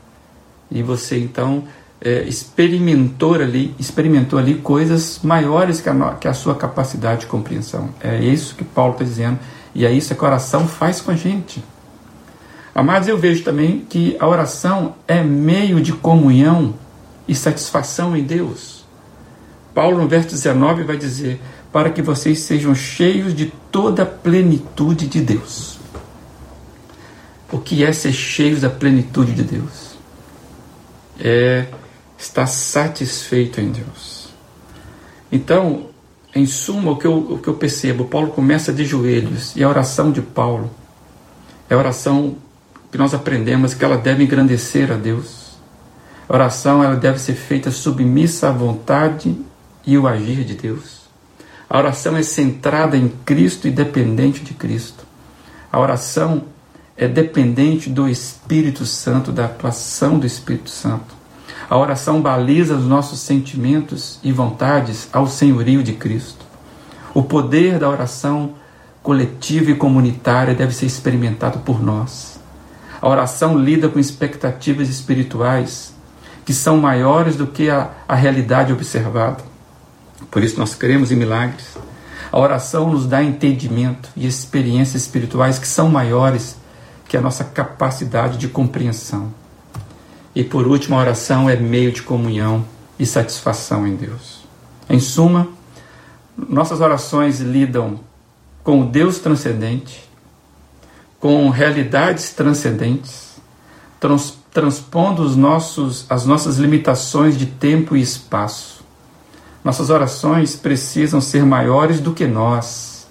e 0.71 0.83
você 0.83 1.19
então 1.19 1.65
é, 2.01 2.23
experimentou 2.25 3.35
ali, 3.35 3.75
experimentou 3.79 4.39
ali 4.39 4.57
coisas 4.57 5.21
maiores 5.23 5.81
que 5.81 5.89
a, 5.89 6.15
que 6.21 6.27
a 6.27 6.35
sua 6.35 6.57
capacidade 6.57 7.23
de 7.23 7.27
compreensão. 7.27 7.91
É 8.01 8.19
isso 8.19 8.57
que 8.57 8.65
Paulo 8.65 8.93
está 8.93 9.05
dizendo 9.05 9.39
e 9.73 9.87
é 9.87 9.93
isso 9.93 10.15
que 10.15 10.25
a 10.25 10.29
oração 10.29 10.67
faz 10.67 11.01
com 11.01 11.13
a 11.13 11.17
gente. 11.17 11.65
Amados, 12.75 13.07
eu 13.07 13.17
vejo 13.17 13.45
também 13.45 13.87
que 13.89 14.17
a 14.19 14.27
oração 14.27 14.97
é 15.07 15.23
meio 15.23 15.81
de 15.81 15.93
comunhão 15.93 16.75
e 17.29 17.35
satisfação 17.35 18.17
em 18.17 18.25
Deus. 18.25 18.84
Paulo, 19.75 19.99
no 19.99 20.09
verso 20.09 20.29
19, 20.29 20.85
vai 20.85 20.97
dizer: 20.97 21.41
Para 21.73 21.91
que 21.91 22.01
vocês 22.01 22.39
sejam 22.39 22.75
cheios 22.75 23.35
de 23.35 23.53
toda 23.73 24.05
a 24.05 24.07
plenitude 24.07 25.09
de 25.09 25.21
Deus. 25.21 25.79
O 27.51 27.59
que 27.59 27.85
é 27.85 27.93
ser 27.93 28.13
cheios 28.13 28.61
da 28.61 28.71
plenitude 28.71 29.33
de 29.33 29.43
Deus? 29.43 29.97
É 31.21 31.67
estar 32.17 32.47
satisfeito 32.47 33.61
em 33.61 33.71
Deus. 33.71 34.29
Então, 35.31 35.89
em 36.35 36.47
suma, 36.47 36.93
o 36.93 36.97
que, 36.97 37.07
eu, 37.07 37.17
o 37.17 37.39
que 37.39 37.49
eu 37.49 37.55
percebo, 37.55 38.05
Paulo 38.05 38.29
começa 38.29 38.73
de 38.73 38.85
joelhos 38.85 39.55
e 39.57 39.63
a 39.63 39.69
oração 39.69 40.11
de 40.11 40.21
Paulo 40.23 40.71
é 41.69 41.75
a 41.75 41.79
oração 41.79 42.37
que 42.91 42.99
nós 42.99 43.15
aprendemos 43.15 43.75
que 43.75 43.85
ela 43.85 43.97
deve 43.97 44.25
engrandecer 44.25 44.93
a 44.93 44.97
Deus. 44.97 45.57
A 46.29 46.35
oração 46.35 46.83
ela 46.83 46.97
deve 46.97 47.19
ser 47.19 47.35
feita 47.35 47.71
submissa 47.71 48.49
à 48.49 48.53
vontade 48.53 49.37
e 49.87 49.97
o 49.99 50.07
agir 50.07 50.45
de 50.45 50.55
Deus. 50.55 51.05
A 51.69 51.79
oração 51.79 52.17
é 52.17 52.23
centrada 52.23 52.97
em 52.97 53.09
Cristo 53.25 53.67
e 53.67 53.71
dependente 53.71 54.41
de 54.41 54.55
Cristo. 54.55 55.05
A 55.73 55.79
oração 55.79 56.45
é 56.97 57.09
dependente 57.09 57.91
do 57.91 58.09
Espírito 58.09 58.87
Santo, 58.87 59.33
da 59.33 59.47
atuação 59.47 60.19
do 60.19 60.27
Espírito 60.27 60.71
Santo. 60.71 61.15
A 61.69 61.77
oração 61.77 62.21
baliza 62.21 62.77
os 62.77 62.85
nossos 62.87 63.21
sentimentos 63.21 64.21
e 64.23 64.31
vontades 64.31 65.09
ao 65.13 65.27
senhorio 65.27 65.83
de 65.83 65.95
Cristo. 65.95 66.45
O 67.13 67.23
poder 67.23 67.79
da 67.79 67.89
oração 67.89 68.55
coletiva 69.03 69.71
e 69.71 69.75
comunitária 69.75 70.55
deve 70.55 70.75
ser 70.75 70.87
experimentado 70.87 71.59
por 71.61 71.83
nós. 71.83 72.39
A 73.01 73.09
oração 73.09 73.59
lida 73.59 73.89
com 73.89 73.99
expectativas 73.99 74.89
espirituais 74.89 75.93
que 76.45 76.53
são 76.53 76.77
maiores 76.79 77.37
do 77.37 77.47
que 77.47 77.71
a, 77.71 77.91
a 78.07 78.15
realidade 78.15 78.73
observada. 78.73 79.54
Por 80.31 80.43
isso 80.43 80.59
nós 80.59 80.75
cremos 80.75 81.11
em 81.11 81.17
milagres. 81.17 81.77
A 82.31 82.39
oração 82.39 82.91
nos 82.91 83.07
dá 83.07 83.23
entendimento 83.23 84.09
e 84.17 84.27
experiências 84.27 85.03
espirituais 85.03 85.59
que 85.59 85.67
são 85.67 85.89
maiores 85.89 86.57
que 87.09 87.17
a 87.17 87.21
nossa 87.21 87.45
capacidade 87.45 88.39
de 88.39 88.49
compreensão. 88.49 89.33
E 90.35 90.43
por 90.43 90.67
último, 90.67 90.97
a 90.97 91.01
oração 91.01 91.49
é 91.49 91.57
meio 91.57 91.93
de 91.93 92.03
comunhão 92.03 92.65
e 92.99 93.07
satisfação 93.07 93.87
em 93.87 93.95
Deus. 93.95 94.41
Em 94.89 94.99
suma, 94.99 95.49
nossas 96.37 96.81
orações 96.81 97.41
lidam 97.41 98.01
com 98.63 98.81
o 98.83 98.87
Deus 98.87 99.19
transcendente, 99.19 100.09
com 101.21 101.49
realidades 101.49 102.31
transcendentes, 102.31 103.37
trans, 104.01 104.37
transpondo 104.53 105.23
os 105.23 105.37
nossos, 105.37 106.07
as 106.11 106.27
nossas 106.27 106.59
limitações 106.59 107.39
de 107.39 107.47
tempo 107.47 107.97
e 107.97 108.01
espaço. 108.01 108.84
Nossas 109.65 109.89
orações 109.89 110.55
precisam 110.55 111.23
ser 111.23 111.43
maiores 111.47 111.99
do 111.99 112.13
que 112.13 112.27
nós, 112.27 113.07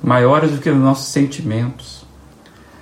maiores 0.00 0.52
do 0.52 0.58
que 0.58 0.70
os 0.70 0.76
nossos 0.76 1.08
sentimentos. 1.08 2.06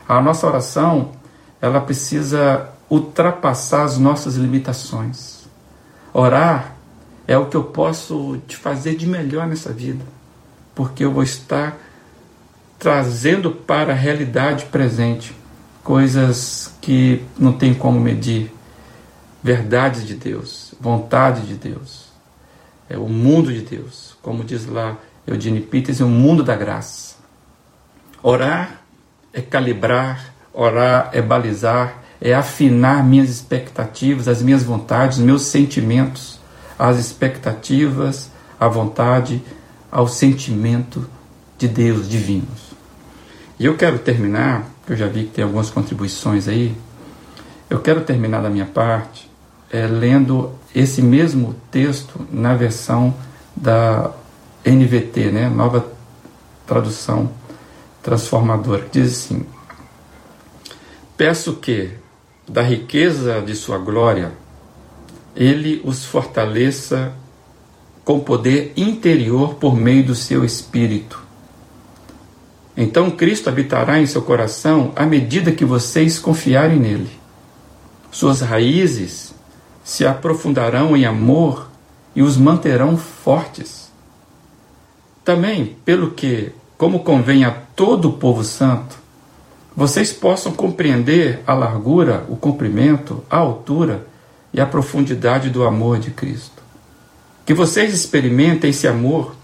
A 0.06 0.20
nossa 0.20 0.46
oração, 0.46 1.12
ela 1.58 1.80
precisa 1.80 2.68
ultrapassar 2.90 3.84
as 3.84 3.96
nossas 3.96 4.34
limitações. 4.34 5.46
Orar 6.12 6.74
é 7.26 7.38
o 7.38 7.46
que 7.46 7.56
eu 7.56 7.64
posso 7.64 8.36
te 8.46 8.58
fazer 8.58 8.94
de 8.94 9.06
melhor 9.06 9.46
nessa 9.46 9.72
vida, 9.72 10.04
porque 10.74 11.02
eu 11.02 11.10
vou 11.10 11.22
estar 11.22 11.78
trazendo 12.78 13.50
para 13.50 13.92
a 13.94 13.96
realidade 13.96 14.66
presente 14.66 15.34
coisas 15.82 16.74
que 16.82 17.24
não 17.38 17.54
tem 17.54 17.72
como 17.72 17.98
medir. 17.98 18.52
Verdades 19.42 20.06
de 20.06 20.14
Deus, 20.14 20.74
vontade 20.80 21.46
de 21.46 21.54
Deus, 21.54 22.03
é 22.94 22.98
o 22.98 23.08
mundo 23.08 23.52
de 23.52 23.60
Deus, 23.60 24.16
como 24.22 24.44
diz 24.44 24.66
lá 24.66 24.96
Eugene 25.26 25.60
Peters, 25.60 26.00
é 26.00 26.04
o 26.04 26.08
mundo 26.08 26.44
da 26.44 26.54
graça. 26.54 27.16
Orar 28.22 28.82
é 29.32 29.40
calibrar, 29.40 30.32
orar 30.52 31.10
é 31.12 31.20
balizar, 31.20 32.02
é 32.20 32.32
afinar 32.32 33.04
minhas 33.04 33.28
expectativas, 33.28 34.28
as 34.28 34.40
minhas 34.40 34.62
vontades, 34.62 35.18
meus 35.18 35.42
sentimentos, 35.42 36.38
as 36.78 36.98
expectativas, 36.98 38.30
a 38.60 38.68
vontade, 38.68 39.42
ao 39.90 40.06
sentimento 40.06 41.08
de 41.58 41.66
Deus 41.66 42.08
divinos. 42.08 42.74
E 43.58 43.64
eu 43.66 43.76
quero 43.76 43.98
terminar, 43.98 44.68
eu 44.88 44.96
já 44.96 45.08
vi 45.08 45.24
que 45.24 45.30
tem 45.30 45.44
algumas 45.44 45.68
contribuições 45.68 46.46
aí, 46.46 46.76
eu 47.68 47.80
quero 47.80 48.02
terminar 48.02 48.40
da 48.40 48.50
minha 48.50 48.66
parte 48.66 49.28
é, 49.74 49.88
lendo 49.88 50.52
esse 50.72 51.02
mesmo 51.02 51.56
texto 51.68 52.24
na 52.30 52.54
versão 52.54 53.12
da 53.56 54.12
NVT, 54.64 55.32
né, 55.32 55.48
nova 55.48 55.84
tradução 56.64 57.32
transformadora, 58.00 58.86
diz 58.92 59.12
assim: 59.12 59.44
Peço 61.16 61.54
que, 61.54 61.90
da 62.48 62.62
riqueza 62.62 63.42
de 63.42 63.56
sua 63.56 63.76
glória, 63.76 64.30
ele 65.34 65.82
os 65.84 66.04
fortaleça 66.04 67.12
com 68.04 68.20
poder 68.20 68.72
interior 68.76 69.54
por 69.54 69.74
meio 69.74 70.06
do 70.06 70.14
seu 70.14 70.44
espírito. 70.44 71.20
Então 72.76 73.10
Cristo 73.10 73.48
habitará 73.48 74.00
em 74.00 74.06
seu 74.06 74.22
coração 74.22 74.92
à 74.94 75.04
medida 75.04 75.50
que 75.50 75.64
vocês 75.64 76.16
confiarem 76.16 76.78
nele. 76.78 77.10
Suas 78.12 78.40
raízes 78.40 79.33
se 79.84 80.06
aprofundarão 80.06 80.96
em 80.96 81.04
amor 81.04 81.68
e 82.16 82.22
os 82.22 82.38
manterão 82.38 82.96
fortes. 82.96 83.92
Também, 85.22 85.76
pelo 85.84 86.12
que, 86.12 86.52
como 86.78 87.00
convém 87.00 87.44
a 87.44 87.50
todo 87.50 88.08
o 88.08 88.12
povo 88.14 88.42
santo, 88.42 88.98
vocês 89.76 90.12
possam 90.12 90.52
compreender 90.52 91.40
a 91.46 91.52
largura, 91.52 92.24
o 92.28 92.36
comprimento, 92.36 93.22
a 93.28 93.36
altura 93.36 94.06
e 94.52 94.60
a 94.60 94.66
profundidade 94.66 95.50
do 95.50 95.64
amor 95.64 95.98
de 95.98 96.10
Cristo. 96.10 96.62
Que 97.44 97.52
vocês 97.52 97.92
experimentem 97.92 98.70
esse 98.70 98.86
amor, 98.88 99.34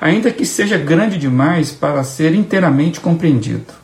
ainda 0.00 0.32
que 0.32 0.44
seja 0.44 0.76
grande 0.76 1.18
demais 1.18 1.70
para 1.70 2.02
ser 2.02 2.34
inteiramente 2.34 2.98
compreendido. 2.98 3.74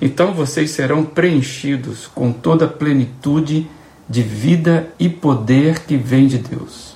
Então 0.00 0.32
vocês 0.32 0.70
serão 0.70 1.04
preenchidos 1.04 2.06
com 2.06 2.32
toda 2.32 2.66
a 2.66 2.68
plenitude 2.68 3.68
de 4.08 4.22
vida 4.22 4.92
e 4.98 5.08
poder 5.08 5.80
que 5.80 5.96
vem 5.96 6.26
de 6.26 6.38
Deus. 6.38 6.94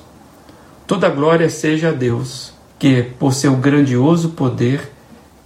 Toda 0.87 1.09
glória 1.09 1.49
seja 1.49 1.89
a 1.89 1.93
Deus, 1.93 2.53
que, 2.79 3.03
por 3.03 3.33
seu 3.33 3.57
grandioso 3.57 4.31
poder 4.31 4.93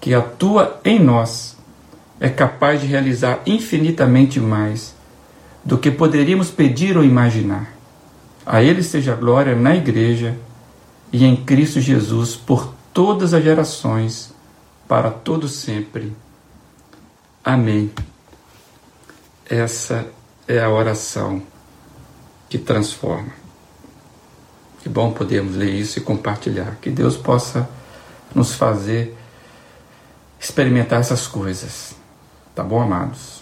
que 0.01 0.15
atua 0.15 0.81
em 0.85 0.99
nós, 0.99 1.57
é 2.21 2.29
capaz 2.29 2.81
de 2.81 2.87
realizar 2.87 3.41
infinitamente 3.47 4.39
mais 4.39 4.95
do 5.65 5.79
que 5.79 5.91
poderíamos 5.91 6.51
pedir 6.51 6.97
ou 6.97 7.05
imaginar. 7.05 7.73
A 8.45 8.63
Ele 8.63 8.83
seja 8.83 9.13
a 9.13 9.17
glória 9.17 9.55
na 9.55 9.75
Igreja 9.75 10.37
e 11.13 11.25
em 11.25 11.37
Cristo 11.37 11.81
Jesus 11.81 12.35
por 12.35 12.73
todas 12.93 13.33
as 13.33 13.43
gerações, 13.43 14.35
para 14.89 15.11
todo 15.11 15.49
sempre. 15.49 16.13
Amém. 17.45 17.91
Essa 19.49 20.07
é 20.47 20.61
a 20.61 20.71
oração 20.71 21.43
que 22.53 22.59
transforma. 22.59 23.33
Que 24.83 24.89
bom 24.91 25.11
podermos 25.11 25.57
ler 25.57 25.71
isso 25.71 25.99
e 25.99 26.03
compartilhar. 26.03 26.77
Que 26.83 26.91
Deus 26.91 27.17
possa 27.17 27.67
nos 28.35 28.55
fazer 28.55 29.17
experimentar 30.39 31.01
essas 31.01 31.27
coisas. 31.27 31.95
Tá 32.55 32.63
bom, 32.63 32.83
amados? 32.83 33.41